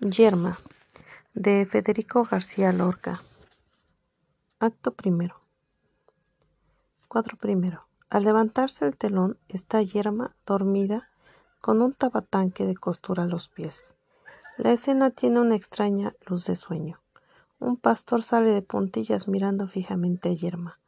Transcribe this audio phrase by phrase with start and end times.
[0.00, 0.58] Yerma
[1.32, 3.22] de Federico García Lorca.
[4.58, 5.40] Acto primero.
[7.08, 7.88] Cuadro primero.
[8.10, 11.08] Al levantarse el telón está Yerma dormida
[11.62, 13.94] con un tabatanque de costura a los pies.
[14.58, 17.00] La escena tiene una extraña luz de sueño.
[17.58, 20.78] Un pastor sale de puntillas mirando fijamente a Yerma.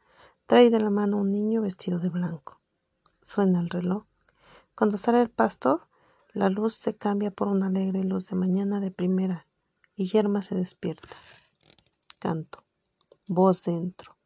[0.45, 2.61] Trae de la mano un niño vestido de blanco.
[3.23, 4.03] Suena el reloj.
[4.75, 5.88] Cuando sale el pastor,
[6.33, 9.47] la luz se cambia por una alegre luz de mañana de primera
[9.95, 11.09] y Yerma se despierta.
[12.19, 12.63] Canto.
[13.25, 14.17] Voz dentro.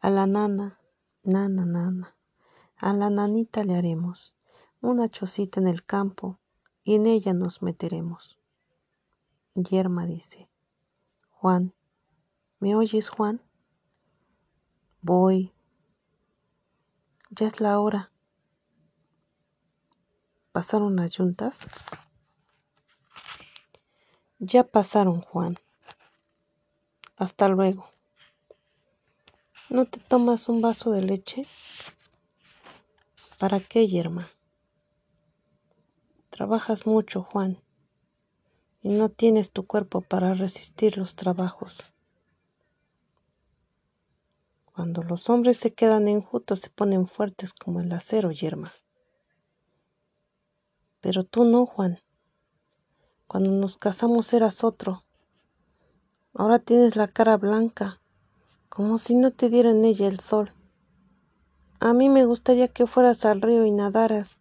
[0.00, 0.80] A la nana,
[1.22, 2.16] nana, nana.
[2.76, 4.36] A la nanita le haremos
[4.80, 6.38] una chocita en el campo
[6.84, 8.38] y en ella nos meteremos.
[9.54, 10.48] Yerma dice.
[11.30, 11.74] Juan.
[12.60, 13.42] ¿Me oyes, Juan?
[15.02, 15.52] Voy.
[17.30, 18.12] Ya es la hora.
[20.56, 21.66] ¿Pasaron las yuntas?
[24.38, 25.58] Ya pasaron, Juan.
[27.18, 27.90] Hasta luego.
[29.68, 31.46] ¿No te tomas un vaso de leche?
[33.38, 34.30] ¿Para qué, yerma?
[36.30, 37.62] Trabajas mucho, Juan,
[38.82, 41.80] y no tienes tu cuerpo para resistir los trabajos.
[44.64, 48.72] Cuando los hombres se quedan enjutos se ponen fuertes como el acero, yerma.
[51.06, 52.00] Pero tú no, Juan.
[53.28, 55.04] Cuando nos casamos eras otro.
[56.34, 58.00] Ahora tienes la cara blanca,
[58.68, 60.52] como si no te diera en ella el sol.
[61.78, 64.40] A mí me gustaría que fueras al río y nadaras,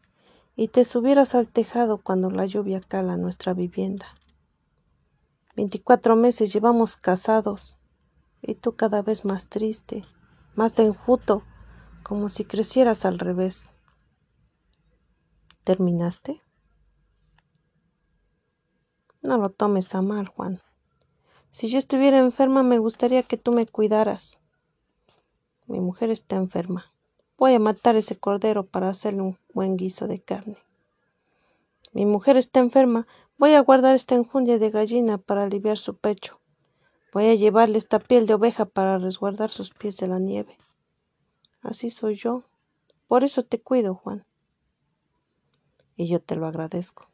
[0.55, 4.07] y te subieras al tejado cuando la lluvia cala nuestra vivienda.
[5.55, 7.77] Veinticuatro meses llevamos casados,
[8.41, 10.03] y tú cada vez más triste,
[10.55, 11.43] más enjuto,
[12.01, 13.71] como si crecieras al revés.
[15.63, 16.41] ¿Terminaste?
[19.25, 20.61] No lo tomes a mal, Juan.
[21.49, 24.39] Si yo estuviera enferma, me gustaría que tú me cuidaras.
[25.65, 26.93] Mi mujer está enferma.
[27.35, 30.59] Voy a matar ese cordero para hacerle un buen guiso de carne.
[31.91, 33.07] Mi mujer está enferma.
[33.39, 36.39] Voy a guardar esta enjundia de gallina para aliviar su pecho.
[37.11, 40.55] Voy a llevarle esta piel de oveja para resguardar sus pies de la nieve.
[41.63, 42.43] Así soy yo.
[43.07, 44.23] Por eso te cuido, Juan.
[45.95, 47.07] Y yo te lo agradezco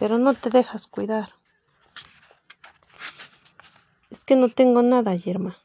[0.00, 1.28] pero no te dejas cuidar.
[4.08, 5.58] Es que no tengo nada, Yerma.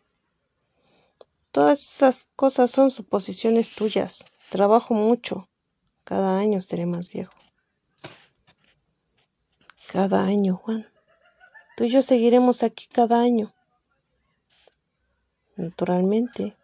[1.52, 4.26] Todas esas cosas son suposiciones tuyas.
[4.50, 5.48] Trabajo mucho.
[6.04, 7.34] Cada año seré más viejo.
[9.88, 10.86] Cada año, Juan.
[11.78, 13.56] Tú y yo seguiremos aquí cada año.
[15.56, 16.58] Naturalmente.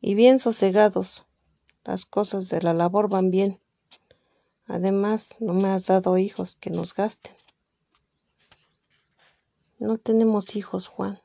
[0.00, 1.26] Y bien sosegados.
[1.82, 3.60] Las cosas de la labor van bien.
[4.66, 7.34] Además, no me has dado hijos que nos gasten.
[9.78, 11.20] No tenemos hijos, Juan.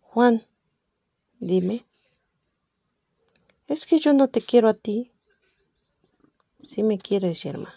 [0.00, 0.46] Juan,
[1.38, 1.86] dime.
[3.66, 5.12] Es que yo no te quiero a ti.
[6.62, 7.74] Si me quieres, Yerma.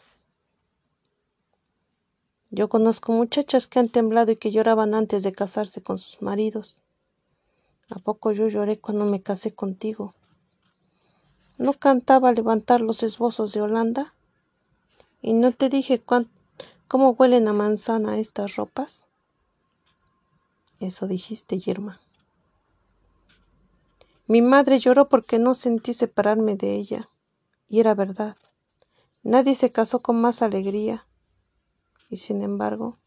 [2.52, 6.82] Yo conozco muchachas que han temblado y que lloraban antes de casarse con sus maridos.
[7.90, 10.14] ¿A poco yo lloré cuando me casé contigo?
[11.64, 14.14] ¿No cantaba levantar los esbozos de Holanda?
[15.22, 16.04] ¿Y no te dije
[16.90, 19.06] cómo huelen a manzana estas ropas?
[20.82, 22.02] Eso dijiste, Yerma.
[24.28, 27.08] Mi madre lloró porque no sentí separarme de ella.
[27.70, 28.36] Y era verdad.
[29.22, 31.08] Nadie se casó con más alegría.
[32.10, 32.98] Y sin embargo,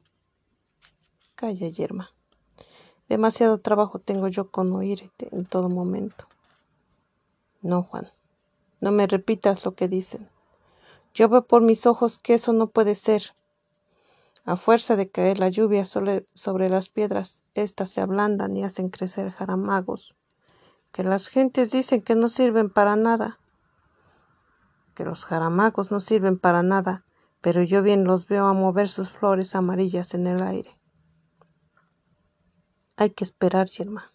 [1.34, 2.10] calla, Yerma.
[3.06, 6.26] Demasiado trabajo tengo yo con oírte en todo momento.
[7.60, 8.15] No, Juan.
[8.86, 10.30] No me repitas lo que dicen.
[11.12, 13.34] Yo veo por mis ojos que eso no puede ser.
[14.44, 19.32] A fuerza de caer la lluvia sobre, las piedras, éstas se ablandan y hacen crecer
[19.32, 20.14] jaramagos,
[20.92, 23.40] que las gentes dicen que no sirven para nada.
[24.94, 27.04] Que los jaramagos no sirven para nada,
[27.40, 30.78] pero yo bien los veo a mover sus flores amarillas en el aire.
[32.96, 34.12] Hay que esperar, Yerma.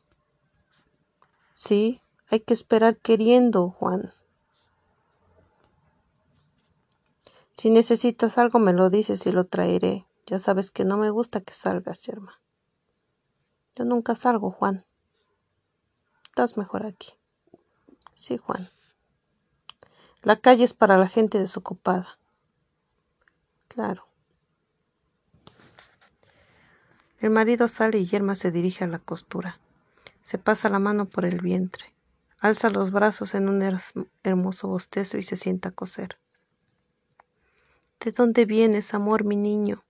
[1.56, 4.14] Sí, hay que esperar queriendo, Juan.
[7.62, 10.08] Si necesitas algo me lo dices y lo traeré.
[10.26, 12.42] Ya sabes que no me gusta que salgas, Yerma.
[13.76, 14.84] Yo nunca salgo, Juan.
[16.24, 17.10] Estás mejor aquí.
[18.16, 18.72] Sí, Juan.
[20.24, 22.08] La calle es para la gente desocupada.
[23.68, 24.08] Claro.
[27.20, 29.60] El marido sale y Yerma se dirige a la costura.
[30.24, 31.94] Se pasa la mano por el vientre.
[32.40, 33.62] Alza los brazos en un
[34.24, 36.18] hermoso bostezo y se sienta a coser.
[38.04, 39.84] ¿De dónde vienes, amor, mi niño?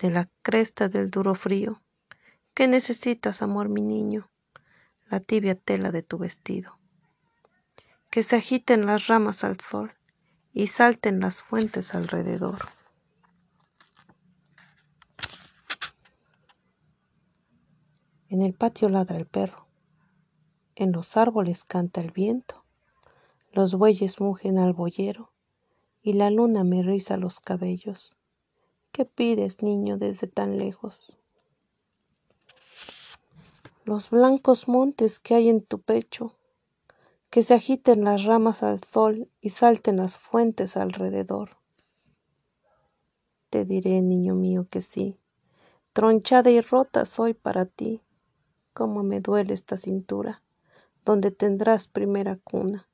[0.00, 1.82] de la cresta del duro frío.
[2.54, 4.30] ¿Qué necesitas, amor mi niño?
[5.08, 6.78] La tibia tela de tu vestido.
[8.10, 9.92] Que se agiten las ramas al sol
[10.52, 12.58] y salten las fuentes alrededor.
[18.28, 19.68] En el patio ladra el perro.
[20.76, 22.64] En los árboles canta el viento.
[23.52, 25.30] Los bueyes mugen al boyero
[26.02, 28.16] y la luna me riza los cabellos.
[28.92, 31.18] ¿Qué pides, niño, desde tan lejos?
[33.84, 36.36] Los blancos montes que hay en tu pecho,
[37.30, 41.58] que se agiten las ramas al sol y salten las fuentes alrededor.
[43.50, 45.18] Te diré, niño mío, que sí,
[45.92, 48.02] tronchada y rota soy para ti
[48.72, 50.42] cómo me duele esta cintura,
[51.04, 52.88] donde tendrás primera cuna.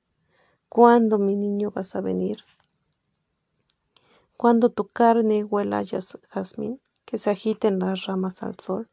[0.69, 2.39] ¿Cuándo, mi niño, vas a venir?
[4.37, 8.89] Cuando tu carne huela jazmín, que se agiten las ramas al sol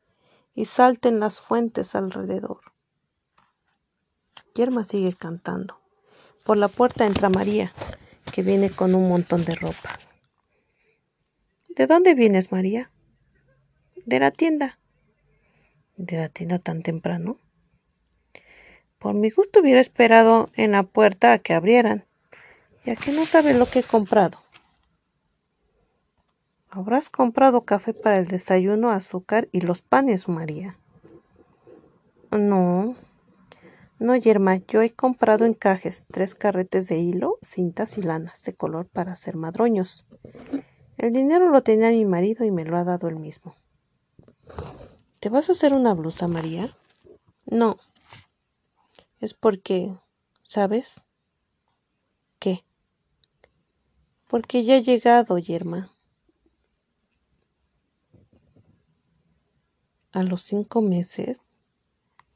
[0.53, 2.59] y salten las fuentes alrededor.
[4.53, 5.79] Yerma sigue cantando.
[6.45, 7.73] Por la puerta entra María,
[8.31, 9.99] que viene con un montón de ropa.
[11.69, 12.91] ¿De dónde vienes, María?
[14.05, 14.77] De la tienda
[15.97, 17.37] de la tienda tan temprano?
[18.99, 22.05] Por mi gusto hubiera esperado en la puerta a que abrieran,
[22.85, 24.42] ya que no sabes lo que he comprado.
[26.75, 30.79] Habrás comprado café para el desayuno, azúcar y los panes, María.
[32.31, 32.95] No,
[33.99, 38.87] no, Yerma, yo he comprado encajes, tres carretes de hilo, cintas y lanas de color
[38.87, 40.07] para hacer madroños.
[40.97, 43.55] El dinero lo tenía mi marido y me lo ha dado él mismo.
[45.19, 46.75] ¿Te vas a hacer una blusa, María?
[47.45, 47.77] No.
[49.19, 49.95] Es porque,
[50.41, 51.05] ¿sabes?
[52.39, 52.65] ¿Qué?
[54.27, 55.92] Porque ya ha llegado, Yerma.
[60.13, 61.39] ¿A los cinco meses?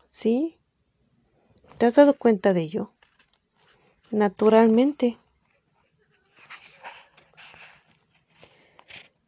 [0.09, 0.57] ¿Sí?
[1.77, 2.91] ¿Te has dado cuenta de ello?
[4.09, 5.19] Naturalmente.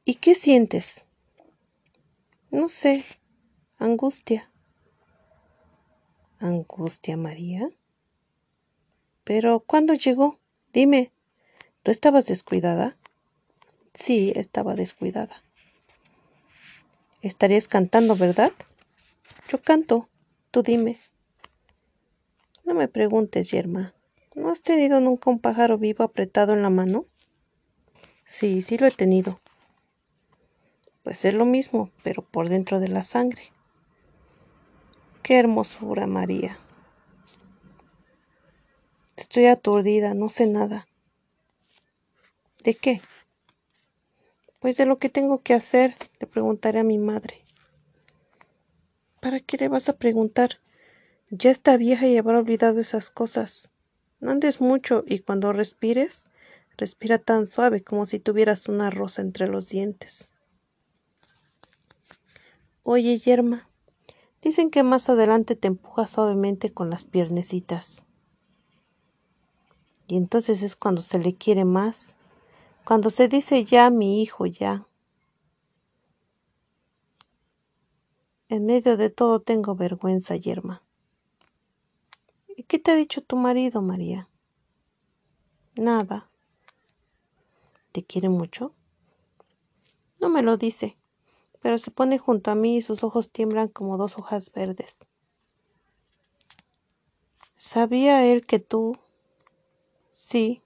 [0.04, 1.06] ¿Y qué sientes?
[2.50, 3.06] No sé,
[3.78, 4.52] Angustia.
[6.40, 7.70] Angustia, María.
[9.24, 10.40] Pero, ¿cuándo llegó?
[10.74, 11.12] Dime,
[11.84, 12.98] ¿tú estabas descuidada?
[13.94, 15.44] Sí, estaba descuidada.
[17.22, 18.52] Estarías cantando, ¿verdad?
[19.50, 20.08] Yo canto,
[20.52, 21.02] tú dime.
[22.64, 23.94] No me preguntes, Yerma.
[24.36, 27.06] ¿No has tenido nunca un pájaro vivo apretado en la mano?
[28.24, 29.42] Sí, sí lo he tenido.
[31.04, 33.52] Pues es lo mismo, pero por dentro de la sangre.
[35.24, 36.58] Qué hermosura, María.
[39.18, 40.88] Estoy aturdida, no sé nada.
[42.64, 43.02] ¿De qué?
[44.60, 47.46] Pues de lo que tengo que hacer, le preguntaré a mi madre.
[49.22, 50.60] ¿Para qué le vas a preguntar?
[51.30, 53.70] Ya está vieja y habrá olvidado esas cosas.
[54.20, 56.30] No andes mucho y cuando respires,
[56.78, 60.28] respira tan suave como si tuvieras una rosa entre los dientes.
[62.84, 63.70] Oye, Yerma,
[64.42, 68.06] Dicen que más adelante te empuja suavemente con las piernecitas.
[70.08, 72.18] Y entonces es cuando se le quiere más,
[72.84, 74.88] cuando se dice ya mi hijo ya.
[78.48, 80.82] En medio de todo tengo vergüenza, Yerma.
[82.48, 84.28] ¿Y qué te ha dicho tu marido, María?
[85.76, 86.30] Nada.
[87.92, 88.74] ¿Te quiere mucho?
[90.20, 90.98] No me lo dice
[91.62, 95.00] pero se pone junto a mí y sus ojos tiemblan como dos hojas verdes.
[97.56, 98.98] ¿Sabía él que tú?
[100.12, 100.62] Sí.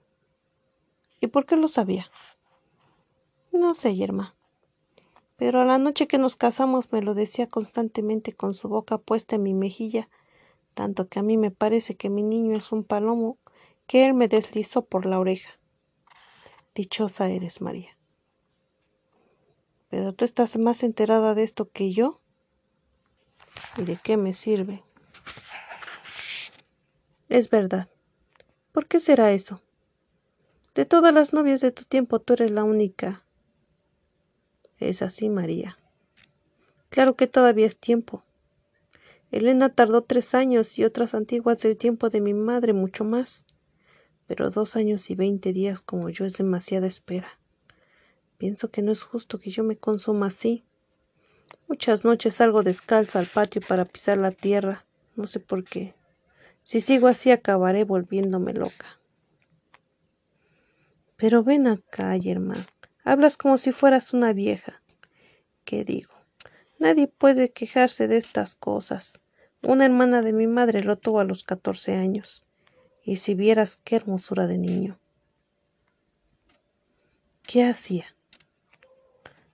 [1.24, 2.10] ¿Y por qué lo sabía?
[3.50, 4.36] No sé, Yerma.
[5.36, 9.36] Pero a la noche que nos casamos me lo decía constantemente con su boca puesta
[9.36, 10.10] en mi mejilla,
[10.74, 13.38] tanto que a mí me parece que mi niño es un palomo
[13.86, 15.58] que él me deslizó por la oreja.
[16.74, 17.96] Dichosa eres, María.
[19.88, 22.20] Pero tú estás más enterada de esto que yo.
[23.78, 24.84] ¿Y de qué me sirve?
[27.30, 27.88] Es verdad.
[28.72, 29.63] ¿Por qué será eso?
[30.74, 33.24] De todas las novias de tu tiempo tú eres la única.
[34.78, 35.78] Es así, María.
[36.88, 38.24] Claro que todavía es tiempo.
[39.30, 43.44] Elena tardó tres años y otras antiguas del tiempo de mi madre mucho más.
[44.26, 47.38] Pero dos años y veinte días como yo es demasiada espera.
[48.36, 50.64] Pienso que no es justo que yo me consuma así.
[51.68, 55.94] Muchas noches salgo descalza al patio para pisar la tierra, no sé por qué.
[56.64, 58.98] Si sigo así acabaré volviéndome loca.
[61.16, 62.66] Pero ven acá, hermano.
[63.04, 64.82] Hablas como si fueras una vieja.
[65.64, 66.12] ¿Qué digo?
[66.78, 69.20] Nadie puede quejarse de estas cosas.
[69.62, 72.44] Una hermana de mi madre lo tuvo a los catorce años.
[73.02, 74.98] Y si vieras qué hermosura de niño.
[77.46, 78.06] ¿Qué hacía?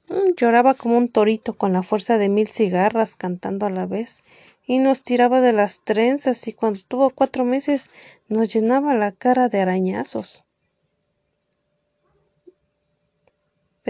[0.09, 4.23] Mm, lloraba como un torito con la fuerza de mil cigarras cantando a la vez
[4.67, 7.91] y nos tiraba de las trenzas y cuando tuvo cuatro meses
[8.29, 10.47] nos llenaba la cara de arañazos.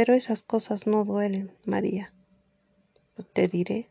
[0.00, 2.10] Pero esas cosas no duelen, María.
[3.34, 3.90] Te diré.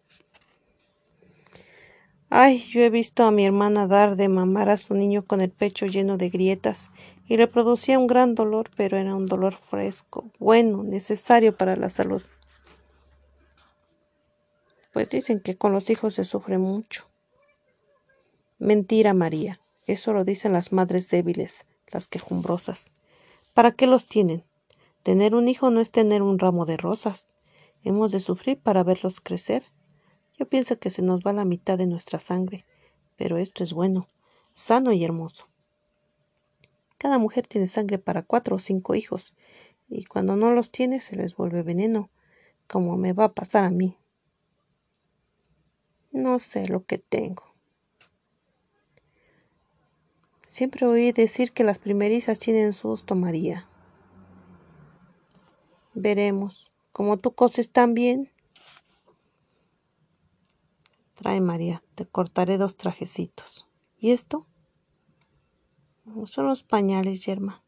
[2.32, 5.52] Ay, yo he visto a mi hermana dar de mamar a su niño con el
[5.52, 6.90] pecho lleno de grietas
[7.28, 11.92] y le producía un gran dolor, pero era un dolor fresco, bueno, necesario para la
[11.92, 12.24] salud.
[14.92, 17.06] Pues dicen que con los hijos se sufre mucho.
[18.58, 19.62] Mentira, María.
[19.86, 22.90] Eso lo dicen las madres débiles, las quejumbrosas.
[23.54, 24.49] ¿Para qué los tienen?
[25.10, 27.34] Tener un hijo no es tener un ramo de rosas.
[27.82, 29.66] Hemos de sufrir para verlos crecer.
[30.38, 32.64] Yo pienso que se nos va la mitad de nuestra sangre,
[33.16, 34.08] pero esto es bueno,
[34.54, 35.48] sano y hermoso.
[37.00, 39.34] Cada mujer tiene sangre para cuatro o cinco hijos,
[39.88, 42.12] y cuando no los tiene se les vuelve veneno,
[42.68, 43.98] como me va a pasar a mí.
[46.12, 47.56] No sé lo que tengo.
[50.48, 53.68] Siempre oí decir que las primerizas tienen susto, María.
[56.02, 56.72] Veremos.
[56.94, 58.32] Como tú coses tan bien.
[61.16, 63.68] Trae, María, te cortaré dos trajecitos.
[64.00, 64.48] ¿Y esto?
[66.24, 67.62] Son los pañales, Yerma.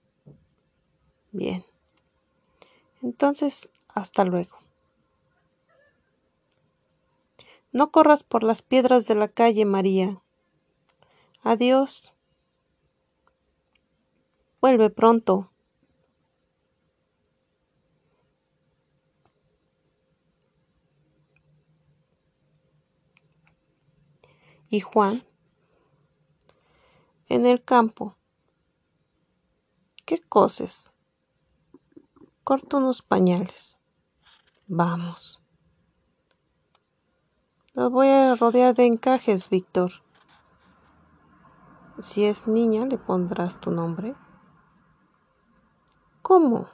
[1.33, 1.65] Bien.
[3.01, 4.57] Entonces, hasta luego.
[7.73, 10.23] No corras por las piedras de la calle, María.
[11.43, 12.15] Adiós.
[14.61, 15.51] Vuelve pronto.
[24.71, 25.23] Y Juan
[27.27, 28.17] en el campo.
[30.05, 30.93] ¿Qué coses?
[32.43, 33.77] Corto unos pañales.
[34.67, 35.41] Vamos.
[37.73, 39.91] Los voy a rodear de encajes, Víctor.
[41.99, 44.15] Si es niña, le pondrás tu nombre.
[46.21, 46.67] ¿Cómo?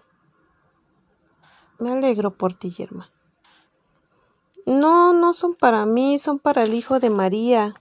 [1.79, 3.11] Me alegro por ti, Yerma.
[4.67, 7.73] No, no son para mí, son para el hijo de María.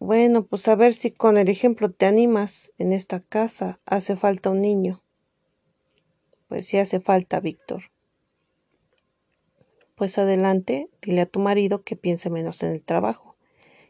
[0.00, 2.72] Bueno, pues a ver si con el ejemplo te animas.
[2.78, 5.02] En esta casa hace falta un niño.
[6.48, 7.82] Pues sí hace falta, Víctor.
[9.96, 13.36] Pues adelante, dile a tu marido que piense menos en el trabajo.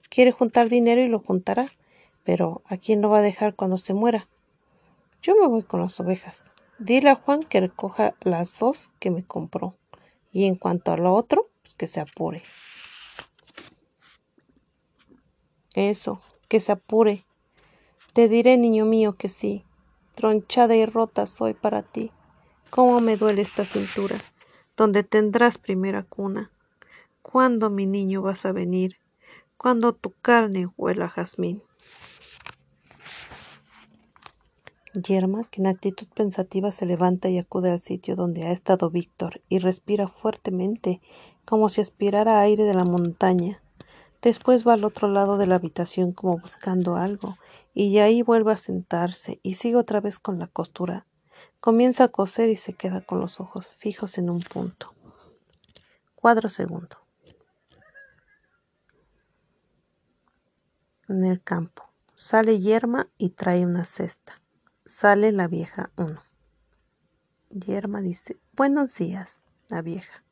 [0.08, 1.70] Quiere juntar dinero y lo juntará,
[2.24, 4.28] pero ¿a quién lo va a dejar cuando se muera?
[5.22, 6.54] Yo me voy con las ovejas.
[6.80, 9.76] Dile a Juan que recoja las dos que me compró.
[10.32, 12.42] Y en cuanto a lo otro, pues que se apure.
[15.74, 17.24] Eso, que se apure.
[18.12, 19.64] Te diré, niño mío, que sí.
[20.14, 22.10] Tronchada y rota soy para ti.
[22.70, 24.20] Cómo me duele esta cintura,
[24.76, 26.50] donde tendrás primera cuna.
[27.22, 28.96] ¿Cuándo, mi niño, vas a venir?
[29.56, 31.62] ¿Cuándo tu carne huela jazmín?
[34.94, 39.40] Yerma, que en actitud pensativa se levanta y acude al sitio donde ha estado Víctor
[39.48, 41.00] y respira fuertemente,
[41.44, 43.62] como si aspirara aire de la montaña.
[44.22, 47.38] Después va al otro lado de la habitación como buscando algo,
[47.72, 51.06] y ahí vuelve a sentarse y sigue otra vez con la costura.
[51.60, 54.94] Comienza a coser y se queda con los ojos fijos en un punto.
[56.14, 56.98] Cuadro segundo.
[61.08, 61.90] En el campo.
[62.14, 64.42] Sale Yerma y trae una cesta.
[64.84, 66.22] Sale la vieja uno.
[67.48, 70.22] Yerma dice, buenos días, la vieja.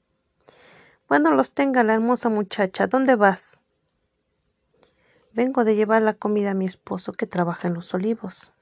[1.08, 2.86] Bueno los tenga la hermosa muchacha.
[2.86, 3.58] ¿Dónde vas?
[5.32, 8.54] Vengo de llevar la comida a mi esposo que trabaja en los olivos.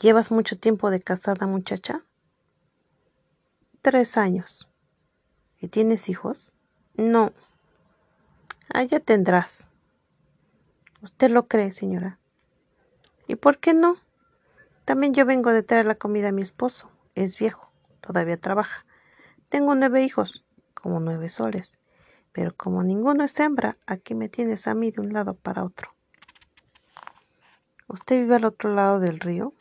[0.00, 2.04] ¿Llevas mucho tiempo de casada, muchacha?
[3.82, 4.68] Tres años.
[5.58, 6.54] ¿Y tienes hijos?
[6.94, 7.32] No.
[8.72, 9.70] Allá tendrás.
[11.02, 12.18] ¿Usted lo cree, señora?
[13.26, 13.96] ¿Y por qué no?
[14.84, 16.88] También yo vengo de traer la comida a mi esposo.
[17.16, 18.86] Es viejo, todavía trabaja.
[19.48, 21.81] Tengo nueve hijos, como nueve soles
[22.32, 25.94] pero como ninguno es hembra, aquí me tienes a mí de un lado para otro.
[27.88, 29.52] ¿Usted vive al otro lado del río?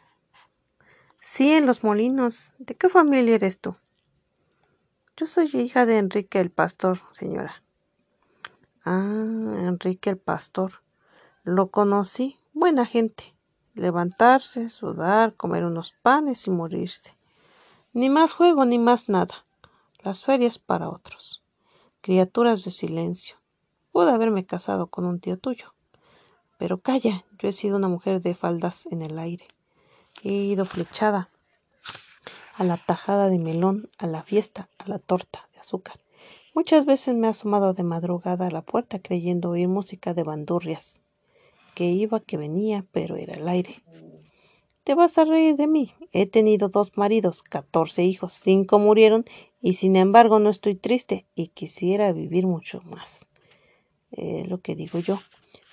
[1.20, 2.56] Sí, en los molinos.
[2.58, 3.76] ¿De qué familia eres tú?
[5.18, 7.62] Yo soy hija de Enrique el Pastor, señora.
[8.84, 10.82] Ah, Enrique el Pastor.
[11.44, 12.40] Lo conocí.
[12.54, 13.36] Buena gente.
[13.76, 17.18] Levantarse, sudar, comer unos panes y morirse.
[17.94, 19.46] Ni más juego ni más nada.
[20.04, 21.41] Las ferias para otros.
[22.04, 23.36] Criaturas de silencio.
[23.92, 25.76] Pude haberme casado con un tío tuyo.
[26.58, 29.46] Pero calla, yo he sido una mujer de faldas en el aire.
[30.24, 31.30] He ido flechada
[32.56, 36.00] a la tajada de melón, a la fiesta, a la torta de azúcar.
[36.56, 41.02] Muchas veces me he asomado de madrugada a la puerta creyendo oír música de bandurrias.
[41.76, 43.84] Que iba, que venía, pero era el aire.
[44.84, 45.94] Te vas a reír de mí.
[46.12, 49.26] He tenido dos maridos, catorce hijos, cinco murieron
[49.60, 53.28] y sin embargo no estoy triste y quisiera vivir mucho más.
[54.10, 55.20] Es lo que digo yo.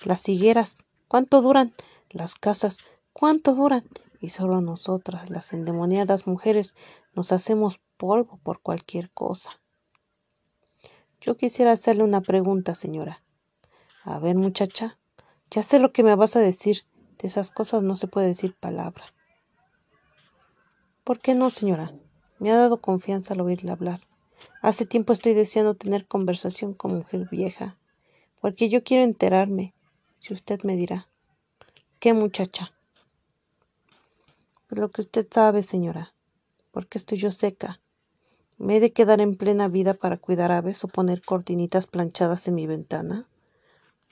[0.05, 1.73] Las higueras, ¿cuánto duran?
[2.11, 2.79] Las casas,
[3.11, 3.83] ¿cuánto duran?
[4.21, 6.75] Y solo nosotras, las endemoniadas mujeres,
[7.13, 9.59] nos hacemos polvo por cualquier cosa.
[11.19, 13.23] Yo quisiera hacerle una pregunta, señora.
[14.03, 14.99] A ver, muchacha,
[15.49, 16.85] ya sé lo que me vas a decir.
[17.19, 19.03] De esas cosas no se puede decir palabra.
[21.03, 21.93] ¿Por qué no, señora?
[22.39, 23.99] Me ha dado confianza al oírle hablar.
[24.61, 27.77] Hace tiempo estoy deseando tener conversación con mujer vieja,
[28.39, 29.73] porque yo quiero enterarme,
[30.19, 31.09] si usted me dirá.
[31.99, 32.71] ¿Qué muchacha?
[34.69, 36.13] Lo que usted sabe, señora.
[36.71, 37.81] ¿Por qué estoy yo seca?
[38.57, 42.55] ¿Me he de quedar en plena vida para cuidar aves o poner cortinitas planchadas en
[42.55, 43.27] mi ventana?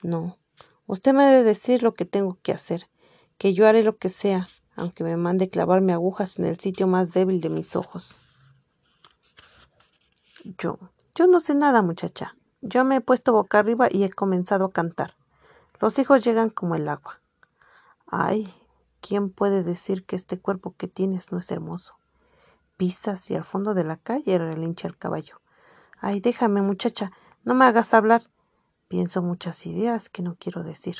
[0.02, 0.36] No.
[0.86, 2.86] Usted me debe decir lo que tengo que hacer
[3.38, 7.12] que yo haré lo que sea, aunque me mande clavarme agujas en el sitio más
[7.12, 8.18] débil de mis ojos.
[10.58, 10.78] Yo,
[11.14, 12.36] yo no sé nada, muchacha.
[12.60, 15.14] Yo me he puesto boca arriba y he comenzado a cantar.
[15.80, 17.20] Los hijos llegan como el agua.
[18.06, 18.52] Ay,
[19.00, 21.94] ¿quién puede decir que este cuerpo que tienes no es hermoso?
[22.76, 25.40] Pisas y al fondo de la calle relincha el caballo.
[26.00, 27.12] Ay, déjame, muchacha,
[27.44, 28.22] no me hagas hablar.
[28.88, 30.96] Pienso muchas ideas que no quiero decir.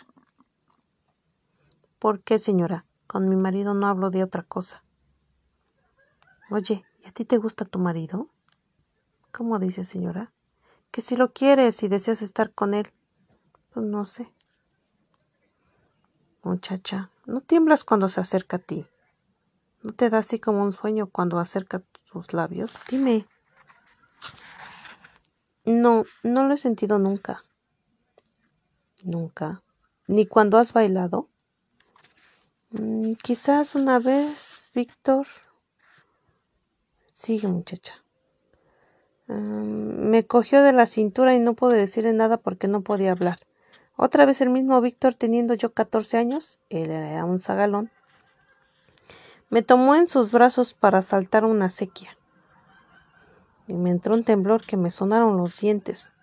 [1.98, 2.84] ¿Por qué, señora?
[3.06, 4.84] Con mi marido no hablo de otra cosa.
[6.50, 8.28] Oye, ¿y a ti te gusta tu marido?
[9.32, 10.32] ¿Cómo dice, señora?
[10.90, 12.86] Que si lo quieres y deseas estar con él.
[13.72, 14.32] Pues no sé.
[16.42, 18.86] Muchacha, ¿no tiemblas cuando se acerca a ti?
[19.82, 22.80] ¿No te da así como un sueño cuando acerca tus labios?
[22.88, 23.26] Dime.
[25.64, 27.42] No, no lo he sentido nunca.
[29.04, 29.62] Nunca.
[30.06, 31.28] ¿Ni cuando has bailado?
[32.70, 35.26] Mm, quizás una vez, Víctor.
[37.06, 38.04] Sigue, muchacha.
[39.26, 43.38] Me cogió de la cintura y no pude decirle nada porque no podía hablar.
[43.96, 47.90] Otra vez el mismo Víctor, teniendo yo catorce años, él era un zagalón,
[49.50, 52.18] me tomó en sus brazos para saltar una sequía.
[53.66, 56.14] Y me entró un temblor que me sonaron los dientes.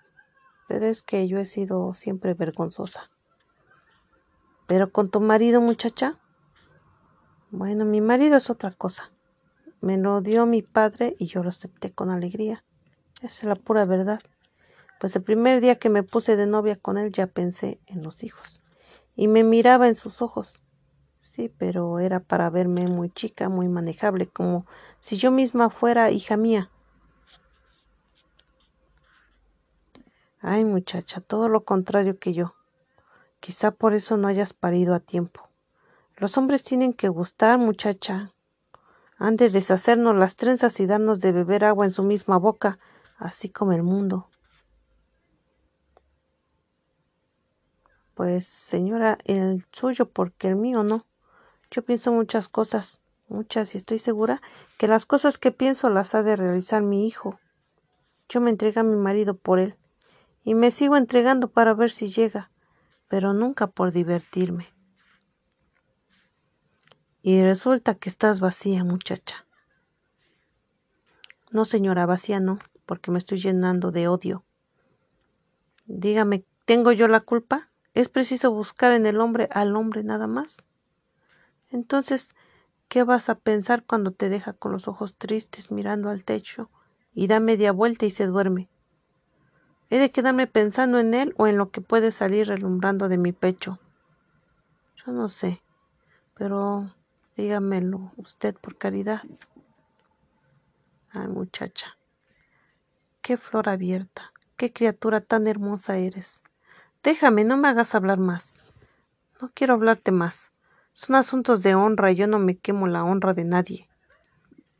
[0.68, 3.10] Pero es que yo he sido siempre vergonzosa.
[4.68, 6.20] Pero con tu marido, muchacha,
[7.58, 9.14] bueno, mi marido es otra cosa.
[9.80, 12.66] Me lo dio mi padre y yo lo acepté con alegría.
[13.22, 14.20] Esa es la pura verdad.
[15.00, 18.26] Pues el primer día que me puse de novia con él ya pensé en los
[18.26, 18.62] hijos.
[19.16, 20.62] Y me miraba en sus ojos.
[21.22, 24.66] Sí, pero era para verme muy chica, muy manejable, como
[24.98, 26.70] si yo misma fuera hija mía.
[30.42, 32.54] Ay, muchacha, todo lo contrario que yo.
[33.40, 35.50] Quizá por eso no hayas parido a tiempo.
[36.18, 38.32] Los hombres tienen que gustar, muchacha.
[39.18, 42.80] Han de deshacernos las trenzas y darnos de beber agua en su misma boca,
[43.18, 44.30] así como el mundo.
[48.14, 51.06] Pues, señora, el suyo, porque el mío no.
[51.70, 54.42] Yo pienso muchas cosas, muchas, y estoy segura
[54.78, 57.40] que las cosas que pienso las ha de realizar mi hijo.
[58.30, 59.78] Yo me entregué a mi marido por él,
[60.46, 62.52] y me sigo entregando para ver si llega,
[63.10, 64.75] pero nunca por divertirme.
[67.28, 69.48] Y resulta que estás vacía, muchacha.
[71.50, 74.46] No, señora, vacía no, porque me estoy llenando de odio.
[75.88, 77.72] Dígame, ¿tengo yo la culpa?
[77.96, 80.64] ¿Es preciso buscar en el hombre al hombre nada más?
[81.72, 82.36] Entonces,
[82.90, 86.70] ¿qué vas a pensar cuando te deja con los ojos tristes mirando al techo
[87.12, 88.70] y da media vuelta y se duerme?
[89.90, 93.32] ¿He de quedarme pensando en él o en lo que puede salir relumbrando de mi
[93.32, 93.80] pecho?
[95.04, 95.64] Yo no sé,
[96.36, 96.94] pero
[97.36, 99.22] Dígamelo usted por caridad.
[101.12, 101.98] Ay, muchacha,
[103.22, 106.42] qué flor abierta, qué criatura tan hermosa eres.
[107.04, 108.58] Déjame, no me hagas hablar más.
[109.42, 110.52] No quiero hablarte más.
[110.94, 113.90] Son asuntos de honra y yo no me quemo la honra de nadie.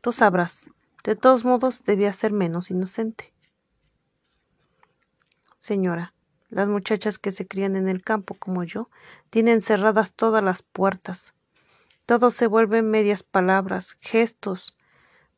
[0.02, 0.72] Tú sabrás.
[1.04, 3.32] De todos modos, debía ser menos inocente.
[5.60, 6.16] Señora,
[6.50, 8.90] las muchachas que se crían en el campo como yo
[9.30, 11.35] tienen cerradas todas las puertas,
[12.06, 14.76] todo se vuelve medias palabras, gestos,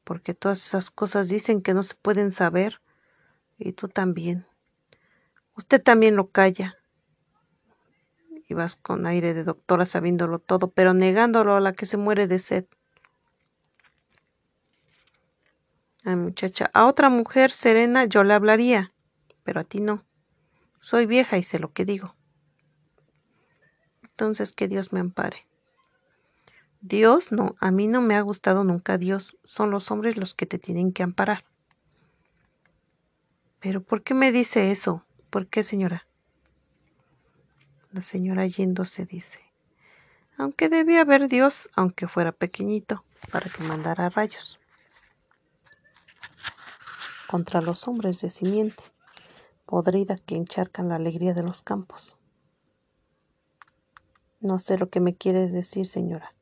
[0.04, 2.82] porque todas esas cosas dicen que no se pueden saber,
[3.58, 4.46] y tú también.
[5.56, 6.78] Usted también lo calla.
[8.48, 12.28] Y vas con aire de doctora sabiéndolo todo, pero negándolo a la que se muere
[12.28, 12.66] de sed.
[16.04, 18.92] Ay, muchacha, a otra mujer serena yo le hablaría,
[19.44, 20.06] pero a ti no.
[20.80, 22.16] Soy vieja y sé lo que digo.
[24.04, 25.47] Entonces que Dios me ampare.
[26.88, 30.46] Dios no, a mí no me ha gustado nunca Dios, son los hombres los que
[30.46, 31.44] te tienen que amparar.
[33.60, 35.06] Pero ¿por qué me dice eso?
[35.30, 36.08] ¿Por qué, señora?
[37.92, 39.42] La señora yéndose dice,
[40.38, 44.58] aunque debía haber Dios, aunque fuera pequeñito, para que mandara rayos
[47.28, 48.86] contra los hombres de simiente,
[49.66, 52.16] podrida que encharcan la alegría de los campos.
[54.40, 56.37] No sé lo que me quiere decir, señora.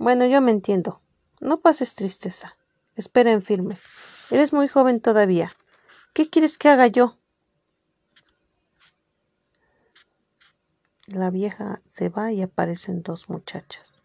[0.00, 1.02] Bueno, yo me entiendo.
[1.40, 2.56] No pases tristeza.
[2.96, 3.78] Espera en firme.
[4.30, 5.54] Eres muy joven todavía.
[6.14, 7.18] ¿Qué quieres que haga yo?
[11.06, 14.02] La vieja se va y aparecen dos muchachas.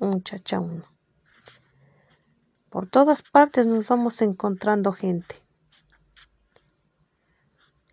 [0.00, 0.84] Muchacha uno.
[2.68, 5.45] Por todas partes nos vamos encontrando gente.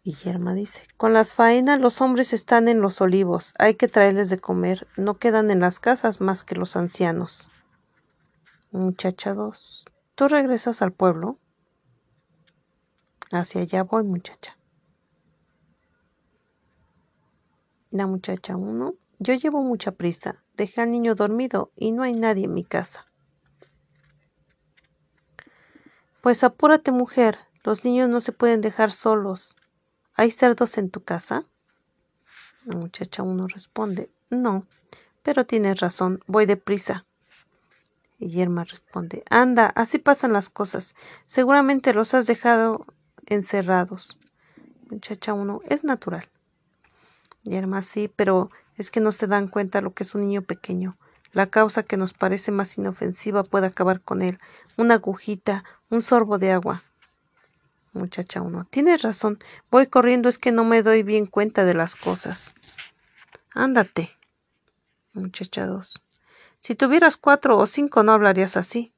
[0.05, 4.37] Guillerma dice, con las faenas los hombres están en los olivos, hay que traerles de
[4.37, 7.51] comer, no quedan en las casas más que los ancianos.
[8.71, 9.85] Muchacha 2,
[10.15, 11.39] ¿tú regresas al pueblo?
[13.31, 14.57] Hacia allá voy, muchacha.
[17.89, 22.43] La muchacha 1, yo llevo mucha prisa, dejé al niño dormido y no hay nadie
[22.43, 23.07] en mi casa.
[26.21, 29.55] Pues apúrate, mujer, los niños no se pueden dejar solos.
[30.15, 31.45] ¿Hay cerdos en tu casa?
[32.65, 34.67] La muchacha uno responde, no,
[35.23, 37.05] pero tienes razón, voy deprisa.
[38.19, 40.95] Y Yerma responde, anda, así pasan las cosas.
[41.25, 42.85] Seguramente los has dejado
[43.25, 44.17] encerrados.
[44.89, 46.29] Muchacha uno, es natural.
[47.43, 50.97] Yerma, sí, pero es que no se dan cuenta lo que es un niño pequeño.
[51.31, 54.39] La causa que nos parece más inofensiva puede acabar con él.
[54.77, 56.83] Una agujita, un sorbo de agua.
[57.93, 58.65] Muchacha uno.
[58.69, 59.39] Tienes razón.
[59.69, 62.55] Voy corriendo es que no me doy bien cuenta de las cosas.
[63.53, 64.17] Ándate.
[65.13, 66.01] Muchacha dos.
[66.59, 68.93] Si tuvieras cuatro o cinco no hablarías así.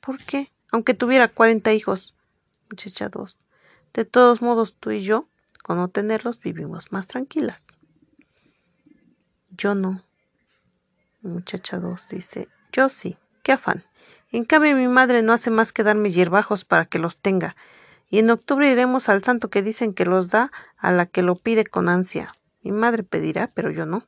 [0.00, 0.52] ¿Por qué?
[0.70, 2.14] Aunque tuviera cuarenta hijos.
[2.70, 3.38] Muchacha dos.
[3.92, 5.28] De todos modos, tú y yo,
[5.62, 7.64] con no tenerlos, vivimos más tranquilas.
[9.50, 10.02] Yo no.
[11.22, 13.16] Muchacha dos dice, yo sí.
[13.44, 13.84] Qué afán.
[14.32, 17.54] En cambio, mi madre no hace más que darme hierbajos para que los tenga.
[18.08, 21.36] Y en octubre iremos al santo que dicen que los da a la que lo
[21.36, 22.34] pide con ansia.
[22.62, 24.06] Mi madre pedirá, pero yo no.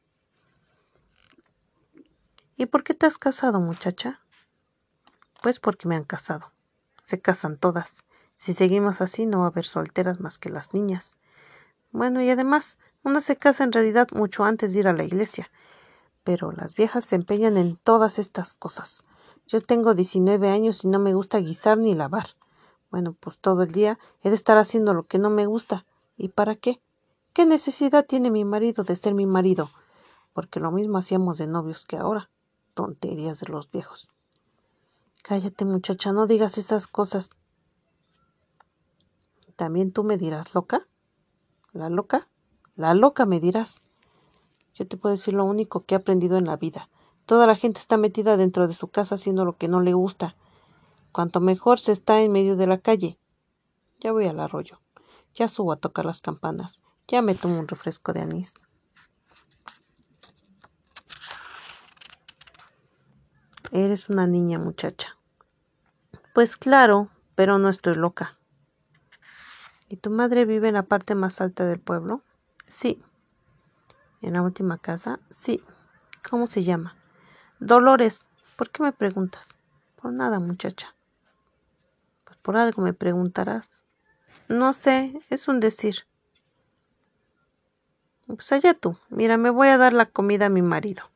[2.56, 4.20] ¿Y por qué te has casado, muchacha?
[5.42, 6.50] Pues porque me han casado.
[7.02, 8.04] Se casan todas.
[8.36, 11.14] Si seguimos así no va a haber solteras más que las niñas.
[11.92, 15.50] Bueno, y además, una se casa en realidad mucho antes de ir a la iglesia.
[16.24, 19.04] Pero las viejas se empeñan en todas estas cosas.
[19.48, 22.26] Yo tengo 19 años y no me gusta guisar ni lavar.
[22.90, 25.86] Bueno, pues todo el día he de estar haciendo lo que no me gusta.
[26.16, 26.80] ¿Y para qué?
[27.32, 29.70] ¿Qué necesidad tiene mi marido de ser mi marido?
[30.32, 32.28] Porque lo mismo hacíamos de novios que ahora.
[32.74, 34.10] Tonterías de los viejos.
[35.22, 37.30] Cállate, muchacha, no digas esas cosas.
[39.54, 40.88] ¿También tú me dirás loca?
[41.72, 42.28] ¿La loca?
[42.74, 43.80] La loca me dirás.
[44.74, 46.90] Yo te puedo decir lo único que he aprendido en la vida.
[47.26, 50.36] Toda la gente está metida dentro de su casa haciendo lo que no le gusta.
[51.10, 53.18] Cuanto mejor se está en medio de la calle.
[53.98, 54.80] Ya voy al arroyo.
[55.34, 56.80] Ya subo a tocar las campanas.
[57.08, 58.54] Ya me tomo un refresco de anís.
[63.72, 65.16] Eres una niña muchacha.
[66.32, 68.38] Pues claro, pero no estoy loca.
[69.88, 72.22] ¿Y tu madre vive en la parte más alta del pueblo?
[72.68, 73.02] Sí.
[74.22, 75.18] ¿En la última casa?
[75.30, 75.62] Sí.
[76.28, 76.96] ¿Cómo se llama?
[77.58, 79.56] Dolores, ¿por qué me preguntas?
[79.96, 80.94] Por nada, muchacha.
[82.24, 83.82] Pues por algo me preguntarás.
[84.48, 86.06] No sé, es un decir.
[88.26, 88.98] Pues allá tú.
[89.08, 91.10] Mira, me voy a dar la comida a mi marido.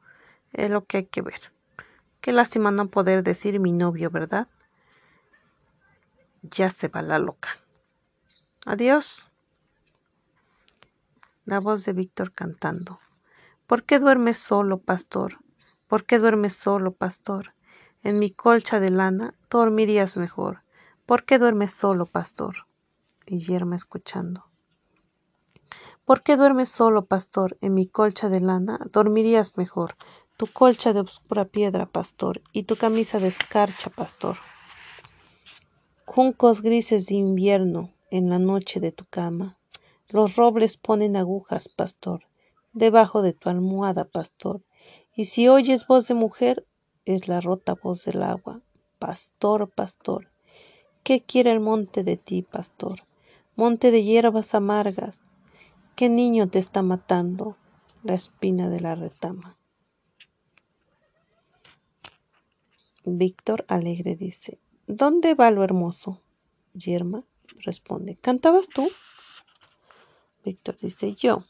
[0.53, 1.53] Es lo que hay que ver.
[2.23, 4.49] Qué lástima no poder decir mi novio, ¿verdad?
[6.43, 7.51] Ya se va la loca.
[8.65, 9.25] Adiós.
[11.45, 12.99] La voz de Víctor cantando.
[13.67, 15.39] ¿Por qué duermes solo, pastor?
[15.91, 17.53] ¿Por qué duermes solo, pastor?
[18.05, 20.63] En mi colcha de lana dormirías mejor.
[21.05, 22.69] ¿Por qué duermes solo, pastor?
[23.27, 24.45] Y Yerma escuchando.
[26.05, 27.59] ¿Por qué duermes solo, pastor?
[27.61, 29.97] En mi colcha de lana dormirías mejor.
[30.37, 34.37] tu colcha de oscura piedra, pastor, y tu camisa de escarcha, pastor.
[36.05, 39.59] Juncos grises de invierno en la noche de tu cama.
[40.09, 42.29] Los robles ponen agujas, pastor,
[42.73, 44.63] debajo de tu almohada, pastor.
[45.21, 46.67] Y si oyes voz de mujer,
[47.05, 48.63] es la rota voz del agua.
[48.99, 50.31] Pastor, pastor,
[51.03, 53.03] ¿qué quiere el monte de ti, pastor?
[53.55, 55.23] Monte de hierbas amargas,
[55.95, 57.59] ¿qué niño te está matando?
[58.03, 59.59] La espina de la retama.
[63.05, 66.23] Víctor alegre dice, ¿Dónde va lo hermoso?
[66.73, 67.27] Yerma
[67.59, 68.89] responde, ¿cantabas tú?
[70.47, 71.45] Víctor dice, yo.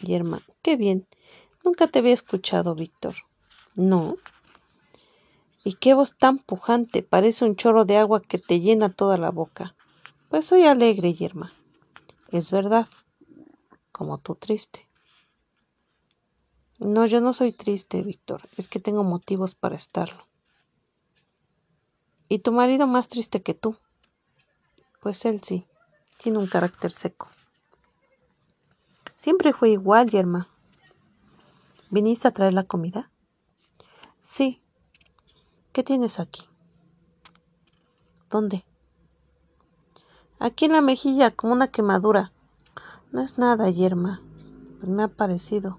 [0.00, 1.06] Yerma, qué bien.
[1.64, 3.14] Nunca te había escuchado, Víctor.
[3.74, 4.16] No.
[5.64, 7.02] ¿Y qué voz tan pujante?
[7.02, 9.74] Parece un chorro de agua que te llena toda la boca.
[10.28, 11.54] Pues soy alegre, Yerma.
[12.30, 12.86] Es verdad.
[13.92, 14.86] Como tú triste.
[16.78, 18.48] No, yo no soy triste, Víctor.
[18.58, 20.26] Es que tengo motivos para estarlo.
[22.28, 23.76] ¿Y tu marido más triste que tú?
[25.00, 25.66] Pues él sí,
[26.18, 27.28] tiene un carácter seco.
[29.14, 30.48] Siempre fue igual, Yerma.
[31.90, 33.10] ¿Viniste a traer la comida?
[34.20, 34.62] Sí.
[35.72, 36.48] ¿Qué tienes aquí?
[38.30, 38.64] ¿Dónde?
[40.38, 42.32] Aquí en la mejilla, como una quemadura.
[43.12, 44.20] No es nada, Yerma.
[44.80, 45.78] Pues me ha parecido.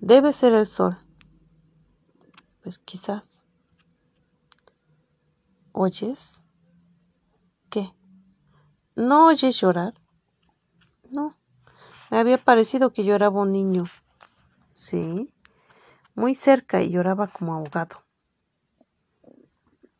[0.00, 0.98] Debe ser el sol.
[2.62, 3.42] Pues quizás.
[5.72, 6.42] ¿Oyes?
[7.68, 7.94] ¿Qué?
[8.96, 9.94] ¿No oyes llorar?
[11.10, 11.36] No.
[12.10, 13.84] Me había parecido que lloraba un niño.
[14.80, 15.30] Sí.
[16.14, 18.02] Muy cerca y lloraba como ahogado.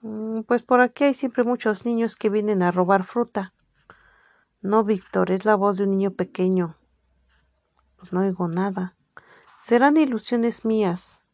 [0.00, 3.52] Mm, pues por aquí hay siempre muchos niños que vienen a robar fruta.
[4.62, 6.78] No, Víctor, es la voz de un niño pequeño.
[7.98, 8.96] Pues no oigo nada.
[9.58, 11.26] Serán ilusiones mías.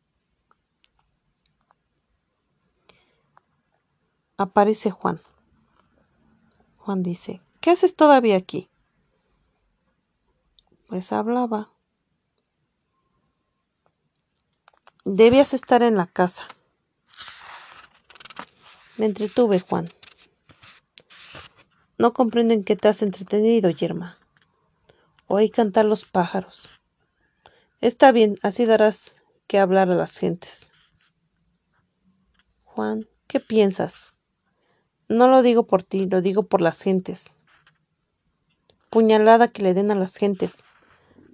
[4.37, 5.21] Aparece Juan.
[6.79, 8.69] Juan dice, ¿qué haces todavía aquí?
[10.89, 11.76] Pues hablaba.
[15.09, 16.49] Debías estar en la casa.
[18.97, 19.89] Me entretuve, Juan.
[21.97, 24.19] No comprendo en qué te has entretenido, Yerma.
[25.29, 26.73] Oí cantar los pájaros.
[27.81, 30.73] Está bien, así darás que hablar a las gentes.
[32.65, 34.13] Juan, ¿qué piensas?
[35.09, 37.41] No lo digo por ti, lo digo por las gentes.
[38.91, 40.65] Puñalada que le den a las gentes.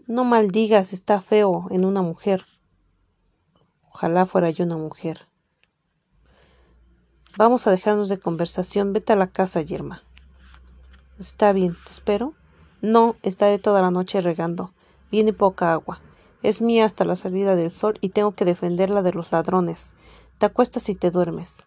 [0.06, 2.44] No maldigas, está feo en una mujer.
[3.92, 5.26] Ojalá fuera yo una mujer.
[7.36, 8.92] Vamos a dejarnos de conversación.
[8.92, 10.02] Vete a la casa, Yerma.
[11.18, 12.34] Está bien, ¿te espero?
[12.80, 14.72] No, estaré toda la noche regando.
[15.10, 16.00] Viene poca agua.
[16.42, 19.92] Es mía hasta la salida del sol y tengo que defenderla de los ladrones.
[20.38, 21.64] Te acuestas y te duermes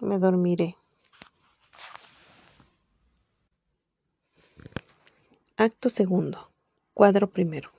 [0.00, 0.76] me dormiré.
[5.56, 6.50] Acto segundo.
[6.94, 7.70] Cuadro primero.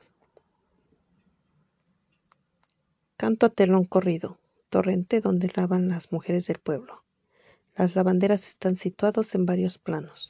[3.19, 7.03] Canto a telón corrido, torrente donde lavan las mujeres del pueblo.
[7.75, 10.29] Las lavanderas están situados en varios planos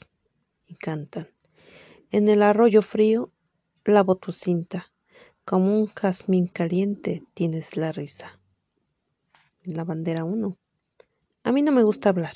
[0.65, 1.29] y cantan.
[2.09, 3.31] En el arroyo frío
[3.85, 4.91] lavo tu cinta,
[5.45, 8.39] como un jazmín caliente tienes la risa.
[9.61, 10.57] La bandera 1.
[11.43, 12.33] A mí no me gusta hablar.